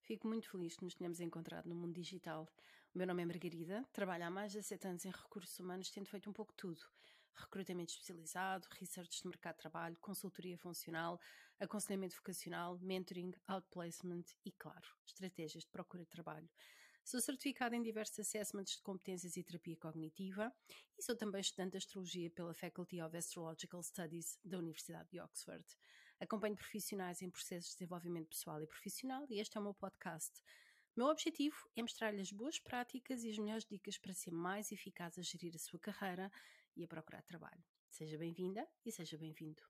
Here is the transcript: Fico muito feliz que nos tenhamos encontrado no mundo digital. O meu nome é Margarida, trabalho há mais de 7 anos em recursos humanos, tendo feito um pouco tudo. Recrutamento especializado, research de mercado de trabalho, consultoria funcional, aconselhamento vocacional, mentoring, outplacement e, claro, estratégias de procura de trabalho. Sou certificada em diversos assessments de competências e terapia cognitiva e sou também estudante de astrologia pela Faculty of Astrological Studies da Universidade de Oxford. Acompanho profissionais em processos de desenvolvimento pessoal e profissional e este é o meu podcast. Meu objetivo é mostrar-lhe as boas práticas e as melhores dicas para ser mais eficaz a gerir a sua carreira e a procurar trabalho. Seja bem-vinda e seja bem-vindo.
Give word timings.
Fico 0.00 0.28
muito 0.28 0.48
feliz 0.48 0.76
que 0.76 0.84
nos 0.84 0.94
tenhamos 0.94 1.18
encontrado 1.18 1.68
no 1.68 1.74
mundo 1.74 1.94
digital. 1.94 2.48
O 2.94 2.98
meu 2.98 3.06
nome 3.06 3.22
é 3.22 3.26
Margarida, 3.26 3.84
trabalho 3.92 4.24
há 4.24 4.30
mais 4.30 4.52
de 4.52 4.62
7 4.62 4.86
anos 4.86 5.04
em 5.04 5.10
recursos 5.10 5.58
humanos, 5.58 5.90
tendo 5.90 6.08
feito 6.08 6.30
um 6.30 6.32
pouco 6.32 6.52
tudo. 6.52 6.80
Recrutamento 7.34 7.90
especializado, 7.90 8.68
research 8.78 9.22
de 9.22 9.26
mercado 9.26 9.56
de 9.56 9.62
trabalho, 9.62 9.98
consultoria 9.98 10.56
funcional, 10.56 11.20
aconselhamento 11.58 12.14
vocacional, 12.14 12.78
mentoring, 12.78 13.32
outplacement 13.48 14.24
e, 14.44 14.52
claro, 14.52 14.86
estratégias 15.04 15.64
de 15.64 15.70
procura 15.70 16.04
de 16.04 16.10
trabalho. 16.10 16.48
Sou 17.02 17.20
certificada 17.20 17.74
em 17.74 17.82
diversos 17.82 18.20
assessments 18.20 18.76
de 18.76 18.82
competências 18.82 19.36
e 19.36 19.42
terapia 19.42 19.76
cognitiva 19.76 20.54
e 20.96 21.02
sou 21.02 21.16
também 21.16 21.40
estudante 21.40 21.72
de 21.72 21.78
astrologia 21.78 22.30
pela 22.30 22.54
Faculty 22.54 23.00
of 23.02 23.16
Astrological 23.16 23.82
Studies 23.82 24.38
da 24.44 24.58
Universidade 24.58 25.10
de 25.10 25.18
Oxford. 25.18 25.64
Acompanho 26.20 26.56
profissionais 26.56 27.20
em 27.22 27.30
processos 27.30 27.70
de 27.70 27.76
desenvolvimento 27.76 28.28
pessoal 28.28 28.62
e 28.62 28.66
profissional 28.66 29.26
e 29.28 29.40
este 29.40 29.56
é 29.56 29.60
o 29.60 29.62
meu 29.62 29.74
podcast. 29.74 30.42
Meu 30.96 31.06
objetivo 31.06 31.56
é 31.76 31.82
mostrar-lhe 31.82 32.20
as 32.20 32.30
boas 32.30 32.58
práticas 32.58 33.24
e 33.24 33.30
as 33.30 33.38
melhores 33.38 33.64
dicas 33.64 33.98
para 33.98 34.14
ser 34.14 34.30
mais 34.30 34.70
eficaz 34.70 35.18
a 35.18 35.22
gerir 35.22 35.54
a 35.54 35.58
sua 35.58 35.78
carreira 35.80 36.30
e 36.76 36.84
a 36.84 36.88
procurar 36.88 37.22
trabalho. 37.22 37.64
Seja 37.90 38.16
bem-vinda 38.16 38.66
e 38.84 38.92
seja 38.92 39.18
bem-vindo. 39.18 39.62